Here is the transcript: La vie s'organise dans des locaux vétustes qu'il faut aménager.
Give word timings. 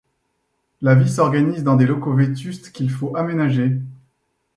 La 0.81 0.95
vie 0.95 1.07
s'organise 1.07 1.63
dans 1.63 1.75
des 1.75 1.85
locaux 1.85 2.15
vétustes 2.15 2.71
qu'il 2.71 2.89
faut 2.89 3.15
aménager. 3.15 3.73